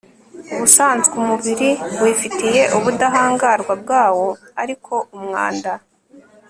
[0.53, 1.69] ubusanzwe umubiri
[2.01, 4.27] wifitiye ubudahangarwa bwawo
[4.61, 5.71] ariko umwanda